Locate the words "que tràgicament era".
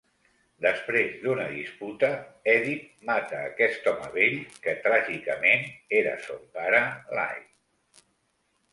4.67-6.19